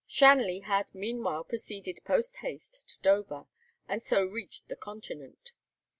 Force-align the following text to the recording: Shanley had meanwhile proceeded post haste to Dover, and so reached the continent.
Shanley 0.07 0.61
had 0.61 0.95
meanwhile 0.95 1.43
proceeded 1.43 1.99
post 2.03 2.37
haste 2.37 2.81
to 2.87 2.99
Dover, 3.03 3.45
and 3.87 4.01
so 4.01 4.25
reached 4.25 4.67
the 4.67 4.75
continent. 4.75 5.51